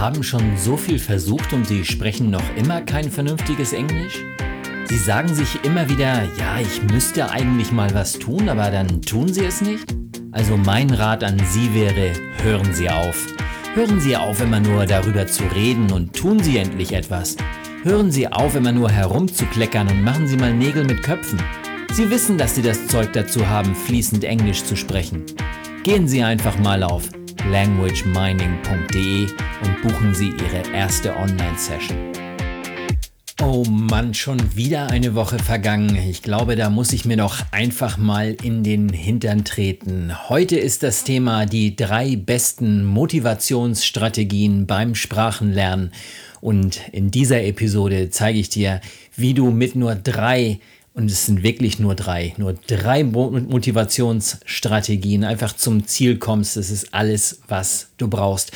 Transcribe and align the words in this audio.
haben 0.00 0.22
schon 0.22 0.56
so 0.56 0.78
viel 0.78 0.98
versucht 0.98 1.52
und 1.52 1.68
Sie 1.68 1.84
sprechen 1.84 2.30
noch 2.30 2.42
immer 2.56 2.80
kein 2.80 3.10
vernünftiges 3.10 3.74
Englisch? 3.74 4.24
Sie 4.86 4.96
sagen 4.96 5.32
sich 5.34 5.62
immer 5.62 5.90
wieder, 5.90 6.24
ja, 6.38 6.58
ich 6.58 6.82
müsste 6.82 7.30
eigentlich 7.30 7.70
mal 7.70 7.94
was 7.94 8.14
tun, 8.14 8.48
aber 8.48 8.70
dann 8.70 9.02
tun 9.02 9.30
Sie 9.32 9.44
es 9.44 9.60
nicht? 9.60 9.94
Also 10.32 10.56
mein 10.56 10.90
Rat 10.90 11.22
an 11.22 11.38
Sie 11.50 11.74
wäre, 11.74 12.12
hören 12.42 12.72
Sie 12.72 12.88
auf. 12.88 13.26
Hören 13.74 14.00
Sie 14.00 14.16
auf, 14.16 14.40
immer 14.40 14.58
nur 14.58 14.86
darüber 14.86 15.26
zu 15.26 15.44
reden 15.54 15.92
und 15.92 16.16
tun 16.16 16.40
Sie 16.40 16.56
endlich 16.56 16.94
etwas. 16.94 17.36
Hören 17.82 18.10
Sie 18.10 18.26
auf, 18.26 18.56
immer 18.56 18.72
nur 18.72 18.90
herumzukleckern 18.90 19.86
und 19.86 20.02
machen 20.02 20.26
Sie 20.26 20.38
mal 20.38 20.54
Nägel 20.54 20.84
mit 20.84 21.02
Köpfen. 21.02 21.40
Sie 21.92 22.08
wissen, 22.08 22.38
dass 22.38 22.54
Sie 22.54 22.62
das 22.62 22.86
Zeug 22.86 23.12
dazu 23.12 23.46
haben, 23.46 23.74
fließend 23.74 24.24
Englisch 24.24 24.64
zu 24.64 24.76
sprechen. 24.76 25.26
Gehen 25.82 26.08
Sie 26.08 26.22
einfach 26.22 26.58
mal 26.58 26.82
auf 26.82 27.10
languagemining.de 27.48 29.26
und 29.62 29.82
buchen 29.82 30.14
Sie 30.14 30.28
Ihre 30.28 30.72
erste 30.72 31.16
Online-Session. 31.16 31.96
Oh 33.42 33.64
Mann, 33.64 34.12
schon 34.12 34.54
wieder 34.54 34.90
eine 34.90 35.14
Woche 35.14 35.38
vergangen. 35.38 35.96
Ich 35.96 36.22
glaube, 36.22 36.56
da 36.56 36.68
muss 36.68 36.92
ich 36.92 37.06
mir 37.06 37.16
doch 37.16 37.40
einfach 37.52 37.96
mal 37.96 38.36
in 38.42 38.62
den 38.62 38.90
Hintern 38.90 39.44
treten. 39.44 40.12
Heute 40.28 40.56
ist 40.58 40.82
das 40.82 41.04
Thema 41.04 41.46
die 41.46 41.74
drei 41.74 42.16
besten 42.16 42.84
Motivationsstrategien 42.84 44.66
beim 44.66 44.94
Sprachenlernen. 44.94 45.92
Und 46.42 46.80
in 46.92 47.10
dieser 47.10 47.42
Episode 47.42 48.10
zeige 48.10 48.38
ich 48.38 48.50
dir, 48.50 48.82
wie 49.16 49.32
du 49.32 49.50
mit 49.50 49.74
nur 49.74 49.94
drei 49.94 50.60
und 50.94 51.10
es 51.10 51.26
sind 51.26 51.42
wirklich 51.42 51.78
nur 51.78 51.94
drei, 51.94 52.34
nur 52.36 52.54
drei 52.66 53.04
Motivationsstrategien 53.04 55.24
einfach 55.24 55.54
zum 55.54 55.86
Ziel 55.86 56.18
kommst. 56.18 56.56
Das 56.56 56.70
ist 56.70 56.92
alles, 56.92 57.40
was 57.48 57.90
du 57.96 58.08
brauchst. 58.08 58.52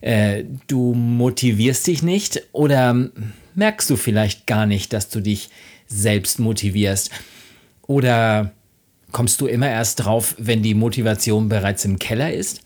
Äh, 0.00 0.44
du 0.66 0.94
motivierst 0.94 1.86
dich 1.86 2.02
nicht 2.02 2.42
oder 2.52 3.10
merkst 3.54 3.90
du 3.90 3.96
vielleicht 3.96 4.46
gar 4.46 4.66
nicht, 4.66 4.92
dass 4.92 5.08
du 5.08 5.20
dich 5.20 5.50
selbst 5.86 6.38
motivierst? 6.38 7.10
Oder 7.86 8.52
kommst 9.12 9.40
du 9.40 9.46
immer 9.46 9.68
erst 9.68 10.04
drauf, 10.04 10.34
wenn 10.38 10.62
die 10.62 10.74
Motivation 10.74 11.48
bereits 11.48 11.84
im 11.84 11.98
Keller 11.98 12.32
ist? 12.32 12.60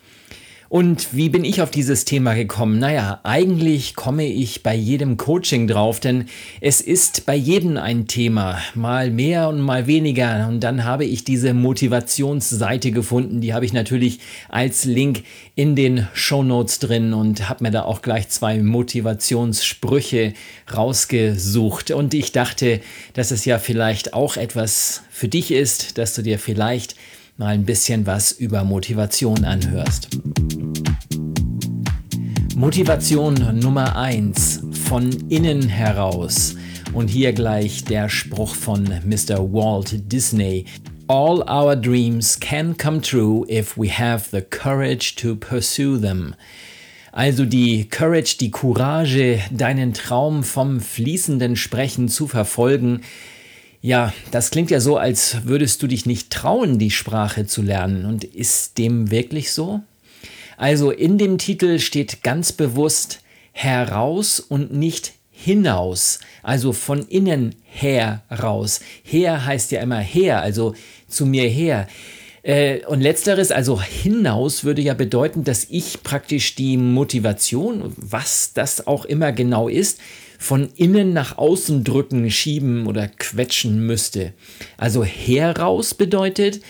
Und 0.72 1.14
wie 1.14 1.28
bin 1.28 1.44
ich 1.44 1.60
auf 1.60 1.70
dieses 1.70 2.06
Thema 2.06 2.32
gekommen? 2.32 2.78
Naja, 2.78 3.20
eigentlich 3.24 3.94
komme 3.94 4.24
ich 4.24 4.62
bei 4.62 4.74
jedem 4.74 5.18
Coaching 5.18 5.68
drauf, 5.68 6.00
denn 6.00 6.30
es 6.62 6.80
ist 6.80 7.26
bei 7.26 7.36
jedem 7.36 7.76
ein 7.76 8.06
Thema, 8.06 8.58
mal 8.74 9.10
mehr 9.10 9.50
und 9.50 9.60
mal 9.60 9.86
weniger. 9.86 10.48
Und 10.48 10.60
dann 10.60 10.84
habe 10.84 11.04
ich 11.04 11.24
diese 11.24 11.52
Motivationsseite 11.52 12.90
gefunden, 12.90 13.42
die 13.42 13.52
habe 13.52 13.66
ich 13.66 13.74
natürlich 13.74 14.20
als 14.48 14.86
Link 14.86 15.24
in 15.56 15.76
den 15.76 16.08
Show 16.14 16.42
Notes 16.42 16.78
drin 16.78 17.12
und 17.12 17.50
habe 17.50 17.64
mir 17.64 17.70
da 17.70 17.82
auch 17.82 18.00
gleich 18.00 18.30
zwei 18.30 18.62
Motivationssprüche 18.62 20.32
rausgesucht. 20.74 21.90
Und 21.90 22.14
ich 22.14 22.32
dachte, 22.32 22.80
dass 23.12 23.30
es 23.30 23.44
ja 23.44 23.58
vielleicht 23.58 24.14
auch 24.14 24.38
etwas 24.38 25.02
für 25.10 25.28
dich 25.28 25.50
ist, 25.50 25.98
dass 25.98 26.14
du 26.14 26.22
dir 26.22 26.38
vielleicht 26.38 26.96
mal 27.36 27.48
ein 27.48 27.64
bisschen 27.64 28.06
was 28.06 28.32
über 28.32 28.64
Motivation 28.64 29.44
anhörst. 29.44 30.08
Motivation 32.62 33.34
Nummer 33.58 33.96
1 33.96 34.62
von 34.84 35.10
innen 35.28 35.68
heraus. 35.68 36.54
Und 36.94 37.08
hier 37.08 37.32
gleich 37.32 37.82
der 37.82 38.08
Spruch 38.08 38.54
von 38.54 38.84
Mr. 39.04 39.52
Walt 39.52 40.12
Disney. 40.12 40.66
All 41.08 41.42
our 41.50 41.74
dreams 41.74 42.38
can 42.38 42.76
come 42.76 43.00
true 43.00 43.44
if 43.50 43.76
we 43.76 43.90
have 43.90 44.26
the 44.30 44.42
courage 44.42 45.16
to 45.16 45.34
pursue 45.34 46.00
them. 46.00 46.36
Also 47.10 47.46
die 47.46 47.88
Courage, 47.88 48.36
die 48.38 48.52
Courage, 48.52 49.40
deinen 49.50 49.92
Traum 49.92 50.44
vom 50.44 50.78
fließenden 50.78 51.56
Sprechen 51.56 52.06
zu 52.06 52.28
verfolgen, 52.28 53.00
ja, 53.80 54.12
das 54.30 54.52
klingt 54.52 54.70
ja 54.70 54.78
so, 54.78 54.98
als 54.98 55.38
würdest 55.46 55.82
du 55.82 55.88
dich 55.88 56.06
nicht 56.06 56.30
trauen, 56.30 56.78
die 56.78 56.92
Sprache 56.92 57.44
zu 57.44 57.60
lernen. 57.60 58.04
Und 58.04 58.22
ist 58.22 58.78
dem 58.78 59.10
wirklich 59.10 59.50
so? 59.50 59.80
Also 60.56 60.90
in 60.90 61.18
dem 61.18 61.38
Titel 61.38 61.78
steht 61.78 62.22
ganz 62.22 62.52
bewusst 62.52 63.20
heraus 63.52 64.40
und 64.40 64.72
nicht 64.72 65.12
hinaus, 65.30 66.20
also 66.42 66.72
von 66.72 67.06
innen 67.08 67.54
her 67.64 68.22
raus. 68.30 68.80
Her 69.02 69.44
heißt 69.44 69.72
ja 69.72 69.80
immer 69.80 69.98
her, 69.98 70.40
also 70.40 70.74
zu 71.08 71.26
mir 71.26 71.48
her. 71.48 71.88
Äh, 72.42 72.84
und 72.86 73.00
letzteres, 73.00 73.50
also 73.50 73.80
hinaus, 73.80 74.64
würde 74.64 74.82
ja 74.82 74.94
bedeuten, 74.94 75.44
dass 75.44 75.66
ich 75.70 76.02
praktisch 76.02 76.54
die 76.54 76.76
Motivation, 76.76 77.92
was 77.96 78.52
das 78.52 78.86
auch 78.86 79.04
immer 79.04 79.32
genau 79.32 79.68
ist, 79.68 80.00
von 80.38 80.70
innen 80.74 81.12
nach 81.12 81.38
außen 81.38 81.84
drücken, 81.84 82.28
schieben 82.30 82.86
oder 82.86 83.06
quetschen 83.06 83.86
müsste. 83.86 84.32
Also 84.76 85.04
heraus 85.04 85.94
bedeutet, 85.94 86.60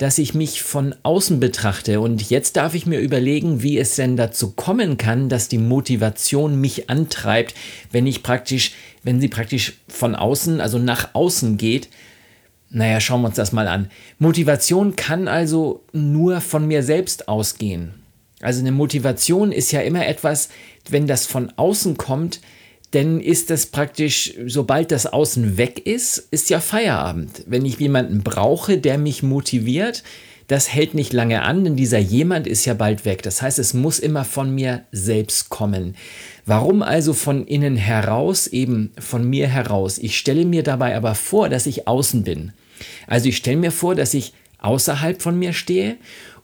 dass 0.00 0.16
ich 0.16 0.32
mich 0.32 0.62
von 0.62 0.94
außen 1.02 1.40
betrachte 1.40 2.00
und 2.00 2.30
jetzt 2.30 2.56
darf 2.56 2.72
ich 2.72 2.86
mir 2.86 3.00
überlegen, 3.00 3.62
wie 3.62 3.76
es 3.76 3.96
denn 3.96 4.16
dazu 4.16 4.52
kommen 4.52 4.96
kann, 4.96 5.28
dass 5.28 5.48
die 5.48 5.58
Motivation 5.58 6.58
mich 6.58 6.88
antreibt, 6.88 7.54
wenn 7.92 8.06
ich 8.06 8.22
praktisch, 8.22 8.72
wenn 9.02 9.20
sie 9.20 9.28
praktisch 9.28 9.74
von 9.88 10.14
außen, 10.14 10.62
also 10.62 10.78
nach 10.78 11.14
außen 11.14 11.58
geht. 11.58 11.90
Naja, 12.70 12.98
schauen 12.98 13.20
wir 13.20 13.26
uns 13.26 13.36
das 13.36 13.52
mal 13.52 13.68
an. 13.68 13.90
Motivation 14.18 14.96
kann 14.96 15.28
also 15.28 15.84
nur 15.92 16.40
von 16.40 16.66
mir 16.66 16.82
selbst 16.82 17.28
ausgehen. 17.28 17.92
Also 18.40 18.60
eine 18.60 18.72
Motivation 18.72 19.52
ist 19.52 19.70
ja 19.70 19.82
immer 19.82 20.06
etwas, 20.06 20.48
wenn 20.88 21.06
das 21.06 21.26
von 21.26 21.52
außen 21.56 21.98
kommt, 21.98 22.40
denn 22.92 23.20
ist 23.20 23.50
das 23.50 23.66
praktisch, 23.66 24.34
sobald 24.46 24.90
das 24.90 25.06
Außen 25.06 25.56
weg 25.56 25.86
ist, 25.86 26.28
ist 26.30 26.50
ja 26.50 26.60
Feierabend. 26.60 27.44
Wenn 27.46 27.64
ich 27.64 27.78
jemanden 27.78 28.22
brauche, 28.22 28.78
der 28.78 28.98
mich 28.98 29.22
motiviert, 29.22 30.02
das 30.48 30.72
hält 30.72 30.94
nicht 30.94 31.12
lange 31.12 31.42
an, 31.42 31.62
denn 31.62 31.76
dieser 31.76 32.00
jemand 32.00 32.48
ist 32.48 32.64
ja 32.64 32.74
bald 32.74 33.04
weg. 33.04 33.22
Das 33.22 33.40
heißt, 33.40 33.60
es 33.60 33.72
muss 33.72 34.00
immer 34.00 34.24
von 34.24 34.52
mir 34.52 34.82
selbst 34.90 35.48
kommen. 35.48 35.94
Warum 36.44 36.82
also 36.82 37.12
von 37.12 37.46
innen 37.46 37.76
heraus, 37.76 38.48
eben 38.48 38.90
von 38.98 39.22
mir 39.30 39.46
heraus? 39.46 39.98
Ich 39.98 40.18
stelle 40.18 40.44
mir 40.44 40.64
dabei 40.64 40.96
aber 40.96 41.14
vor, 41.14 41.48
dass 41.48 41.66
ich 41.66 41.86
außen 41.86 42.24
bin. 42.24 42.52
Also 43.06 43.28
ich 43.28 43.36
stelle 43.36 43.58
mir 43.58 43.70
vor, 43.70 43.94
dass 43.94 44.12
ich 44.12 44.32
außerhalb 44.58 45.22
von 45.22 45.38
mir 45.38 45.52
stehe 45.52 45.96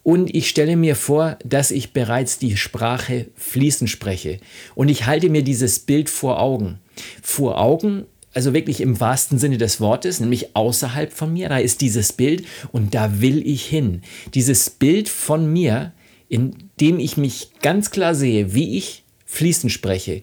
und 0.06 0.32
ich 0.36 0.48
stelle 0.48 0.76
mir 0.76 0.94
vor, 0.94 1.36
dass 1.44 1.72
ich 1.72 1.92
bereits 1.92 2.38
die 2.38 2.56
Sprache 2.56 3.26
fließend 3.34 3.90
spreche. 3.90 4.38
Und 4.76 4.88
ich 4.88 5.04
halte 5.06 5.28
mir 5.28 5.42
dieses 5.42 5.80
Bild 5.80 6.08
vor 6.08 6.40
Augen. 6.40 6.78
Vor 7.22 7.60
Augen, 7.60 8.04
also 8.32 8.54
wirklich 8.54 8.80
im 8.80 9.00
wahrsten 9.00 9.40
Sinne 9.40 9.58
des 9.58 9.80
Wortes, 9.80 10.20
nämlich 10.20 10.54
außerhalb 10.54 11.12
von 11.12 11.32
mir, 11.32 11.48
da 11.48 11.58
ist 11.58 11.80
dieses 11.80 12.12
Bild 12.12 12.46
und 12.70 12.94
da 12.94 13.20
will 13.20 13.44
ich 13.44 13.66
hin. 13.66 14.02
Dieses 14.32 14.70
Bild 14.70 15.08
von 15.08 15.52
mir, 15.52 15.90
in 16.28 16.54
dem 16.80 17.00
ich 17.00 17.16
mich 17.16 17.50
ganz 17.60 17.90
klar 17.90 18.14
sehe, 18.14 18.54
wie 18.54 18.78
ich 18.78 19.02
fließend 19.24 19.72
spreche. 19.72 20.22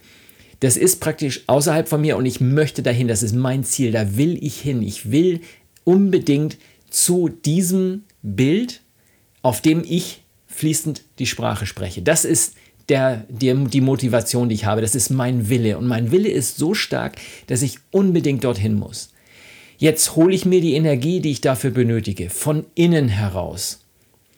Das 0.61 0.77
ist 0.77 1.01
praktisch 1.01 1.43
außerhalb 1.47 1.89
von 1.89 1.99
mir 1.99 2.15
und 2.15 2.25
ich 2.25 2.39
möchte 2.39 2.83
dahin, 2.83 3.09
das 3.09 3.21
ist 3.21 3.35
mein 3.35 3.65
Ziel, 3.65 3.91
da 3.91 4.15
will 4.15 4.41
ich 4.41 4.61
hin. 4.61 4.81
Ich 4.81 5.11
will 5.11 5.41
unbedingt 5.83 6.57
zu 6.89 7.27
diesem 7.27 8.05
Bild 8.21 8.79
auf 9.43 9.61
dem 9.61 9.83
ich 9.87 10.23
fließend 10.47 11.03
die 11.19 11.27
Sprache 11.27 11.67
spreche. 11.67 12.01
Das 12.01 12.25
ist 12.25 12.55
der, 12.89 13.25
der, 13.29 13.55
die 13.55 13.81
Motivation, 13.81 14.49
die 14.49 14.55
ich 14.55 14.65
habe. 14.65 14.81
Das 14.81 14.95
ist 14.95 15.09
mein 15.09 15.49
Wille. 15.49 15.77
Und 15.77 15.87
mein 15.87 16.11
Wille 16.11 16.29
ist 16.29 16.57
so 16.57 16.73
stark, 16.73 17.17
dass 17.47 17.61
ich 17.61 17.77
unbedingt 17.91 18.43
dorthin 18.43 18.73
muss. 18.73 19.13
Jetzt 19.77 20.15
hole 20.15 20.33
ich 20.33 20.45
mir 20.45 20.61
die 20.61 20.73
Energie, 20.73 21.19
die 21.19 21.31
ich 21.31 21.41
dafür 21.41 21.71
benötige, 21.71 22.29
von 22.29 22.65
innen 22.75 23.09
heraus. 23.09 23.81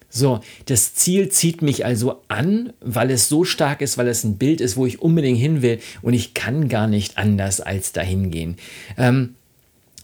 So, 0.10 0.40
das 0.66 0.96
Ziel 0.96 1.30
zieht 1.30 1.62
mich 1.62 1.86
also 1.86 2.22
an, 2.30 2.72
weil 2.80 3.12
es 3.12 3.28
so 3.28 3.44
stark 3.44 3.82
ist, 3.82 3.98
weil 3.98 4.08
es 4.08 4.24
ein 4.24 4.38
Bild 4.38 4.62
ist, 4.62 4.78
wo 4.78 4.86
ich 4.86 5.02
unbedingt 5.02 5.38
hin 5.40 5.62
will 5.62 5.80
und 6.02 6.14
ich 6.14 6.34
kann 6.34 6.70
gar 6.70 6.88
nicht 6.88 7.18
anders 7.18 7.60
als 7.60 7.92
dahin 7.92 8.32
gehen. 8.32 8.56
Ähm, 8.98 9.36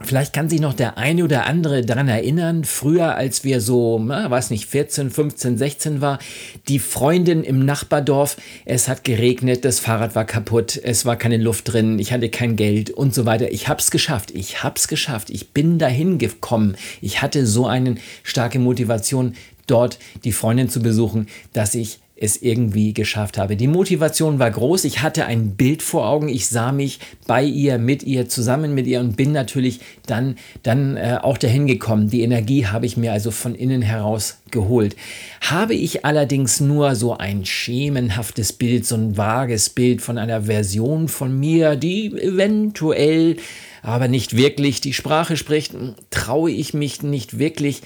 Vielleicht 0.04 0.34
kann 0.34 0.50
sich 0.50 0.60
noch 0.60 0.74
der 0.74 0.98
eine 0.98 1.24
oder 1.24 1.46
andere 1.46 1.86
daran 1.86 2.08
erinnern, 2.08 2.64
früher, 2.64 3.16
als 3.16 3.44
wir 3.44 3.62
so, 3.62 4.00
na, 4.00 4.30
weiß 4.30 4.50
nicht, 4.50 4.66
14, 4.66 5.10
15, 5.10 5.58
16 5.58 6.02
war, 6.02 6.20
die 6.68 6.80
Freundin 6.80 7.44
im 7.44 7.66
Nachbardorf, 7.66 8.38
es 8.66 8.88
hat 8.88 9.04
geregnet, 9.04 9.64
das 9.66 9.80
Fahrrad 9.80 10.16
war 10.16 10.26
kaputt, 10.26 10.80
es 10.82 11.06
war 11.06 11.16
keine 11.16 11.38
Luft 11.38 11.72
drin, 11.72 12.00
ich 12.00 12.12
hatte 12.12 12.30
kein 12.30 12.56
Geld 12.56 12.90
und 12.90 13.14
so 13.14 13.26
weiter. 13.26 13.52
Ich 13.52 13.68
hab's 13.68 13.92
geschafft, 13.92 14.32
ich 14.32 14.64
hab's 14.64 14.88
geschafft, 14.88 15.30
ich 15.30 15.52
bin 15.52 15.80
dahin 15.80 16.18
gekommen. 16.18 16.76
Ich 17.02 17.22
hatte 17.22 17.46
so 17.46 17.66
eine 17.68 17.96
starke 18.24 18.60
Motivation, 18.60 19.36
dort 19.68 20.00
die 20.24 20.32
Freundin 20.32 20.70
zu 20.70 20.82
besuchen, 20.82 21.28
dass 21.54 21.76
ich 21.76 22.00
es 22.22 22.42
irgendwie 22.42 22.94
geschafft 22.94 23.40
habe. 23.40 23.56
Die 23.56 23.68
Motivation 23.68 24.38
war 24.38 24.52
groß. 24.52 24.84
Ich 24.86 25.02
hatte 25.02 25.26
ein 25.26 25.56
Bild 25.56 25.82
vor 25.82 26.08
Augen. 26.08 26.30
Ich 26.30 26.48
sah 26.48 26.72
mich 26.72 27.00
bei 27.26 27.44
ihr, 27.44 27.80
mit 27.80 28.04
ihr, 28.04 28.30
zusammen 28.30 28.76
mit 28.76 28.86
ihr 28.86 29.00
und 29.00 29.18
bin 29.18 29.32
natürlich 29.32 29.80
dann, 30.06 30.36
dann 30.62 30.98
äh, 30.98 31.18
auch 31.22 31.40
dahin 31.40 31.66
gekommen. 31.66 32.10
Die 32.10 32.22
Energie 32.22 32.68
habe 32.68 32.86
ich 32.86 32.96
mir 32.96 33.12
also 33.12 33.32
von 33.32 33.56
innen 33.56 33.82
heraus 33.82 34.38
geholt. 34.52 34.96
Habe 35.42 35.74
ich 35.74 36.06
allerdings 36.06 36.62
nur 36.62 36.94
so 36.96 37.18
ein 37.18 37.44
schemenhaftes 37.44 38.54
Bild, 38.54 38.86
so 38.86 38.96
ein 38.96 39.18
vages 39.18 39.70
Bild 39.70 40.02
von 40.02 40.20
einer 40.20 40.44
Version 40.44 41.08
von 41.08 41.40
mir, 41.40 41.76
die 41.76 42.08
eventuell 42.08 43.38
aber 43.82 44.08
nicht 44.08 44.38
wirklich 44.38 44.80
die 44.80 44.94
Sprache 44.94 45.38
spricht, 45.38 45.74
traue 46.12 46.52
ich 46.52 46.76
mich 46.76 47.02
nicht 47.02 47.40
wirklich, 47.40 47.82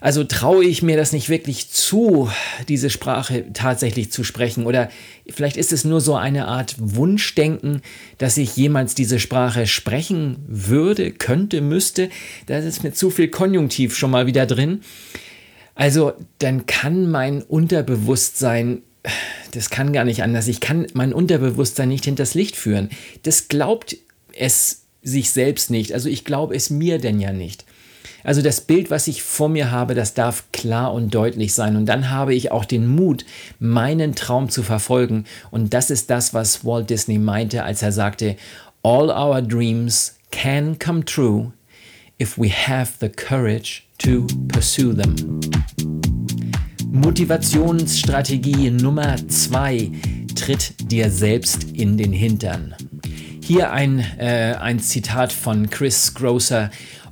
also 0.00 0.24
traue 0.24 0.64
ich 0.64 0.82
mir 0.82 0.96
das 0.96 1.12
nicht 1.12 1.28
wirklich 1.28 1.70
zu, 1.70 2.30
diese 2.68 2.90
Sprache 2.90 3.46
tatsächlich 3.52 4.12
zu 4.12 4.24
sprechen. 4.24 4.66
Oder 4.66 4.90
vielleicht 5.28 5.56
ist 5.56 5.72
es 5.72 5.84
nur 5.84 6.00
so 6.00 6.14
eine 6.14 6.46
Art 6.46 6.76
Wunschdenken, 6.78 7.82
dass 8.18 8.36
ich 8.36 8.56
jemals 8.56 8.94
diese 8.94 9.18
Sprache 9.18 9.66
sprechen 9.66 10.36
würde, 10.46 11.12
könnte, 11.12 11.60
müsste. 11.60 12.10
Da 12.46 12.58
ist 12.58 12.84
mir 12.84 12.92
zu 12.92 13.10
viel 13.10 13.28
Konjunktiv 13.28 13.96
schon 13.96 14.10
mal 14.10 14.26
wieder 14.26 14.46
drin. 14.46 14.82
Also 15.74 16.12
dann 16.38 16.66
kann 16.66 17.10
mein 17.10 17.42
Unterbewusstsein 17.42 18.82
das 19.52 19.70
kann 19.70 19.92
gar 19.92 20.04
nicht 20.04 20.22
anders. 20.22 20.48
Ich 20.48 20.60
kann 20.60 20.86
mein 20.92 21.12
Unterbewusstsein 21.12 21.88
nicht 21.88 22.04
hinters 22.04 22.34
Licht 22.34 22.56
führen. 22.56 22.90
Das 23.22 23.48
glaubt 23.48 23.96
es 24.34 24.82
sich 25.02 25.30
selbst 25.30 25.70
nicht. 25.70 25.94
Also 25.94 26.08
ich 26.08 26.24
glaube 26.24 26.54
es 26.54 26.70
mir 26.70 26.98
denn 26.98 27.20
ja 27.20 27.32
nicht. 27.32 27.64
Also 28.24 28.42
das 28.42 28.60
Bild, 28.60 28.90
was 28.90 29.06
ich 29.06 29.22
vor 29.22 29.48
mir 29.48 29.70
habe, 29.70 29.94
das 29.94 30.14
darf 30.14 30.44
klar 30.52 30.92
und 30.92 31.14
deutlich 31.14 31.54
sein. 31.54 31.76
Und 31.76 31.86
dann 31.86 32.10
habe 32.10 32.34
ich 32.34 32.50
auch 32.50 32.64
den 32.64 32.86
Mut, 32.86 33.24
meinen 33.58 34.14
Traum 34.14 34.48
zu 34.48 34.62
verfolgen. 34.62 35.24
Und 35.50 35.72
das 35.72 35.90
ist 35.90 36.10
das, 36.10 36.34
was 36.34 36.64
Walt 36.64 36.90
Disney 36.90 37.18
meinte, 37.18 37.62
als 37.62 37.82
er 37.82 37.92
sagte, 37.92 38.36
All 38.82 39.10
our 39.10 39.42
dreams 39.42 40.16
can 40.30 40.78
come 40.78 41.04
true 41.04 41.52
if 42.20 42.38
we 42.38 42.48
have 42.48 42.92
the 43.00 43.08
courage 43.08 43.82
to 43.98 44.26
pursue 44.48 44.94
them. 44.94 45.40
Motivationsstrategie 46.90 48.70
Nummer 48.70 49.16
zwei: 49.28 49.90
Tritt 50.34 50.90
dir 50.90 51.10
selbst 51.10 51.64
in 51.74 51.96
den 51.96 52.12
Hintern. 52.12 52.74
Hier 53.42 53.72
ein, 53.72 54.00
äh, 54.18 54.54
ein 54.60 54.78
Zitat 54.78 55.32
von 55.32 55.70
Chris 55.70 56.14
Grosser. 56.14 56.70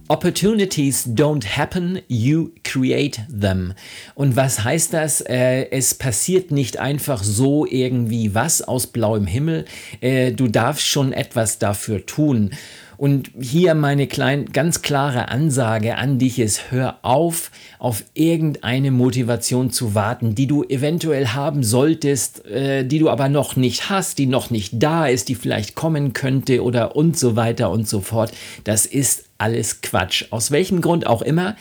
Opportunities 0.09 1.05
don't 1.05 1.57
happen, 1.57 2.01
you 2.07 2.53
create 2.63 3.21
them. 3.29 3.75
Und 4.15 4.37
was 4.37 4.63
heißt 4.63 4.93
das? 4.93 5.21
Äh, 5.21 5.69
es 5.71 5.95
passiert 5.95 6.53
nicht 6.53 6.79
einfach 6.79 7.25
so 7.25 7.67
irgendwie 7.67 8.35
was 8.35 8.63
aus 8.63 8.87
blauem 8.87 9.27
Himmel. 9.27 9.65
Äh, 10.01 10.31
du 10.33 10.47
darfst 10.47 10.87
schon 10.87 11.13
etwas 11.13 11.59
dafür 11.59 12.07
tun. 12.07 12.51
Und 12.97 13.31
hier 13.39 13.75
meine 13.75 14.07
klein, 14.07 14.47
ganz 14.47 14.81
klare 14.81 15.29
Ansage 15.29 15.99
an 15.99 16.19
dich 16.19 16.39
ist, 16.39 16.71
hör 16.71 16.99
auf, 17.03 17.51
auf 17.79 18.05
irgendeine 18.15 18.91
Motivation 18.91 19.71
zu 19.71 19.95
warten, 19.95 20.35
die 20.35 20.47
du 20.47 20.65
eventuell 20.65 21.29
haben 21.29 21.63
solltest, 21.63 22.47
äh, 22.47 22.85
die 22.85 22.99
du 22.99 23.11
aber 23.11 23.29
noch 23.29 23.57
nicht 23.57 23.91
hast, 23.91 24.19
die 24.19 24.27
noch 24.27 24.51
nicht 24.51 24.75
da 24.83 25.07
ist, 25.07 25.29
die 25.29 25.35
vielleicht 25.35 25.75
kommen 25.75 26.15
könnte 26.15 26.63
oder 26.63 26.97
und 26.97 27.19
so 27.19 27.37
weiter 27.37 27.71
und 27.71 27.87
so 27.87 28.01
fort. 28.01 28.33
Das 28.65 28.87
ist 28.87 29.26
alles 29.39 29.81
Quatsch. 29.83 30.25
Aus 30.31 30.51
welchem 30.51 30.81
Grund 30.81 31.07
auch 31.07 31.23
immer. 31.23 31.57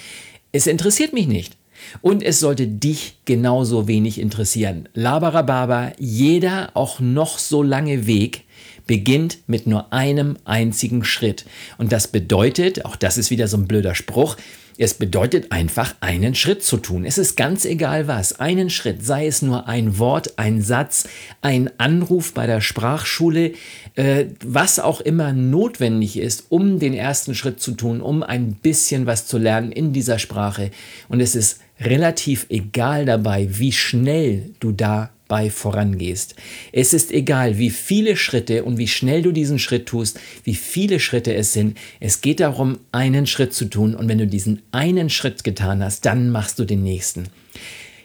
Es 0.51 0.68
interessiert 0.68 1.13
mich 1.13 1.27
nicht. 1.27 1.57
Und 2.01 2.24
es 2.24 2.39
sollte 2.39 2.68
dich 2.68 3.18
genauso 3.25 3.88
wenig 3.88 4.19
interessieren. 4.19 4.89
Laberababa, 4.94 5.92
jeder 6.00 6.72
auch 6.74 7.00
noch 7.00 7.38
so 7.38 7.62
lange 7.62 8.07
Weg 8.07 8.44
beginnt 8.88 9.40
mit 9.48 9.68
nur 9.68 9.92
einem 9.94 10.38
einzigen 10.46 11.04
Schritt. 11.04 11.46
Und 11.78 11.92
das 11.92 12.07
bedeutet, 12.07 12.86
auch 12.86 12.96
das 12.96 13.18
ist 13.18 13.31
wieder 13.31 13.48
so 13.48 13.57
ein 13.57 13.68
blöder 13.68 13.96
Spruch, 13.96 14.38
es 14.78 14.94
bedeutet 14.94 15.54
einfach 15.54 15.96
einen 16.02 16.36
Schritt 16.36 16.62
zu 16.62 16.78
tun. 16.78 17.06
Es 17.06 17.18
ist 17.18 17.38
ganz 17.38 17.63
egal 17.63 18.07
was. 18.07 18.40
Einen 18.40 18.69
Schritt, 18.69 19.06
sei 19.06 19.25
es 19.25 19.42
nur 19.42 19.68
ein 19.68 20.00
Wort, 20.00 20.38
ein 20.38 20.62
Satz, 20.62 21.07
ein 21.42 21.69
Anruf 21.78 22.34
bei 22.34 22.46
der 22.46 22.60
Sprachschule, 22.60 23.54
äh, 23.96 24.25
was 24.44 24.80
auch 24.80 25.00
immer 25.00 25.31
notwendig 25.31 26.18
ist, 26.18 26.48
um 26.50 26.80
den 26.80 26.94
ersten 26.94 27.36
Schritt 27.36 27.62
zu 27.62 27.72
tun, 27.72 28.02
um 28.02 28.22
ein 28.22 28.54
bisschen 28.54 29.06
was 29.06 29.28
zu 29.28 29.38
lernen 29.38 29.72
in 29.72 29.94
dieser 29.94 30.19
Sprache. 30.19 30.72
Und 31.07 31.22
es 31.22 31.36
ist 31.36 31.62
relativ 31.80 32.48
egal 32.50 33.06
dabei, 33.06 33.48
wie 33.50 33.72
schnell 33.72 34.52
du 34.60 34.74
da 34.74 35.10
bei 35.27 35.50
vorangehst. 35.50 36.36
Es 36.72 36.94
ist 36.94 37.12
egal, 37.12 37.57
wie 37.57 37.69
viele 37.69 38.16
Schritte 38.16 38.63
und 38.63 38.77
wie 38.77 38.88
schnell 38.88 39.22
du 39.22 39.31
diesen 39.31 39.60
Schritt 39.60 39.88
tust, 39.88 40.19
wie 40.44 40.56
viele 40.56 41.00
Schritte 41.00 41.33
es 41.33 41.54
sind. 41.54 41.77
Es 42.00 42.22
geht 42.22 42.39
darum, 42.39 42.80
einen 42.92 43.27
Schritt 43.27 43.54
zu 43.54 43.66
tun. 43.66 43.95
Und 43.95 44.07
wenn 44.07 44.18
du 44.18 44.27
diesen 44.27 44.62
einen 44.72 45.10
Schritt 45.10 45.44
getan 45.44 45.83
hast, 45.83 46.06
dann 46.06 46.30
machst 46.30 46.60
du 46.60 46.66
den 46.66 46.83
nächsten. 46.83 47.25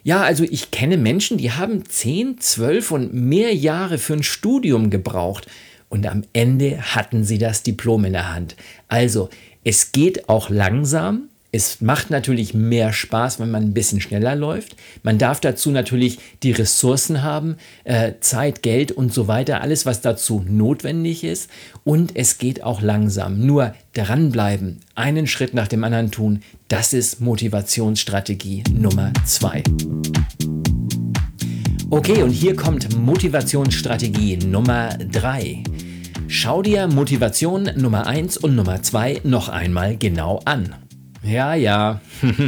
Ja, 0.03 0.23
also 0.23 0.45
ich 0.45 0.71
kenne 0.71 0.97
Menschen, 0.97 1.39
die 1.39 1.53
haben 1.53 1.85
10, 1.85 2.39
12 2.39 2.91
und 2.91 3.15
mehr 3.15 3.55
Jahre 3.55 3.99
für 3.99 4.15
ein 4.15 4.23
Studium 4.23 4.91
gebraucht. 4.91 5.47
Und 5.89 6.07
am 6.07 6.23
Ende 6.33 6.81
hatten 6.81 7.25
sie 7.25 7.39
das 7.39 7.63
Diplom 7.63 8.05
in 8.05 8.13
der 8.13 8.33
Hand. 8.33 8.57
Also, 8.89 9.29
es 9.65 9.93
geht 9.93 10.29
auch 10.29 10.49
langsam, 10.49 11.30
es 11.53 11.81
macht 11.81 12.11
natürlich 12.11 12.55
mehr 12.55 12.93
Spaß, 12.93 13.41
wenn 13.41 13.51
man 13.51 13.65
ein 13.65 13.75
bisschen 13.75 14.01
schneller 14.01 14.37
läuft. 14.37 14.77
Man 15.03 15.19
darf 15.19 15.41
dazu 15.41 15.71
natürlich 15.71 16.19
die 16.43 16.53
Ressourcen 16.53 17.23
haben, 17.23 17.57
äh, 17.85 18.13
Zeit, 18.21 18.63
Geld 18.63 18.93
und 18.93 19.13
so 19.13 19.27
weiter, 19.27 19.61
alles, 19.61 19.85
was 19.85 20.01
dazu 20.01 20.45
notwendig 20.49 21.25
ist. 21.25 21.51
Und 21.83 22.15
es 22.15 22.39
geht 22.39 22.63
auch 22.63 22.83
langsam. 22.83 23.45
Nur 23.45 23.75
dranbleiben, 23.95 24.81
einen 24.95 25.27
Schritt 25.27 25.53
nach 25.55 25.67
dem 25.67 25.83
anderen 25.83 26.13
tun, 26.13 26.43
das 26.69 26.93
ist 26.93 27.21
Motivationsstrategie 27.21 28.63
Nummer 28.73 29.13
zwei. 29.25 29.65
Okay, 31.91 32.23
und 32.23 32.31
hier 32.31 32.55
kommt 32.55 32.97
Motivationsstrategie 32.97 34.37
Nummer 34.37 34.91
drei. 35.11 35.65
Schau 36.29 36.63
dir 36.63 36.87
Motivation 36.87 37.69
Nummer 37.75 38.07
eins 38.07 38.37
und 38.37 38.55
Nummer 38.55 38.85
zwei 38.85 39.21
noch 39.25 39.49
einmal 39.49 39.97
genau 39.97 40.41
an. 40.45 40.77
Ja, 41.23 41.55
ja. 41.55 42.01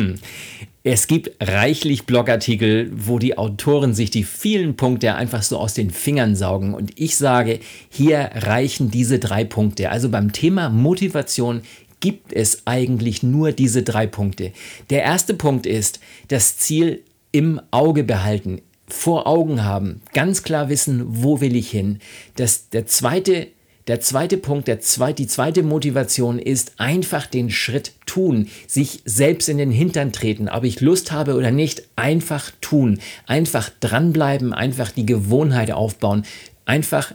Es 0.84 1.06
gibt 1.06 1.30
reichlich 1.40 2.06
Blogartikel, 2.06 2.90
wo 2.92 3.20
die 3.20 3.38
Autoren 3.38 3.94
sich 3.94 4.10
die 4.10 4.24
vielen 4.24 4.74
Punkte 4.74 5.14
einfach 5.14 5.44
so 5.44 5.58
aus 5.58 5.74
den 5.74 5.92
Fingern 5.92 6.34
saugen. 6.34 6.74
Und 6.74 6.98
ich 6.98 7.16
sage, 7.16 7.60
hier 7.88 8.30
reichen 8.34 8.90
diese 8.90 9.20
drei 9.20 9.44
Punkte. 9.44 9.90
Also 9.90 10.08
beim 10.08 10.32
Thema 10.32 10.70
Motivation 10.70 11.62
gibt 12.00 12.32
es 12.32 12.66
eigentlich 12.66 13.22
nur 13.22 13.52
diese 13.52 13.84
drei 13.84 14.08
Punkte. 14.08 14.50
Der 14.90 15.04
erste 15.04 15.34
Punkt 15.34 15.66
ist, 15.66 16.00
das 16.26 16.56
Ziel 16.56 17.04
im 17.30 17.60
Auge 17.70 18.02
behalten, 18.02 18.60
vor 18.88 19.28
Augen 19.28 19.62
haben, 19.62 20.02
ganz 20.12 20.42
klar 20.42 20.68
wissen, 20.68 21.04
wo 21.06 21.40
will 21.40 21.54
ich 21.54 21.70
hin. 21.70 22.00
Das, 22.35 22.70
der 22.70 22.87
zweite 22.87 23.47
der 23.88 24.00
zweite 24.00 24.36
Punkt, 24.36 24.68
der 24.68 24.80
zweit, 24.80 25.18
die 25.18 25.26
zweite 25.26 25.62
Motivation 25.62 26.38
ist 26.38 26.74
einfach 26.78 27.26
den 27.26 27.50
Schritt 27.50 27.92
tun, 28.06 28.48
sich 28.66 29.02
selbst 29.04 29.48
in 29.48 29.58
den 29.58 29.72
Hintern 29.72 30.12
treten, 30.12 30.48
ob 30.48 30.64
ich 30.64 30.80
Lust 30.80 31.10
habe 31.10 31.34
oder 31.34 31.50
nicht, 31.50 31.82
einfach 31.96 32.52
tun, 32.60 33.00
einfach 33.26 33.70
dranbleiben, 33.80 34.52
einfach 34.52 34.92
die 34.92 35.06
Gewohnheit 35.06 35.72
aufbauen, 35.72 36.24
einfach 36.64 37.12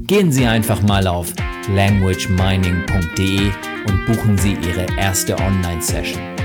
Gehen 0.05 0.31
Sie 0.31 0.45
einfach 0.45 0.83
mal 0.83 1.07
auf 1.07 1.33
languagemining.de 1.73 3.51
und 3.87 4.05
buchen 4.05 4.37
Sie 4.37 4.53
Ihre 4.53 4.85
erste 4.97 5.35
Online-Session. 5.35 6.38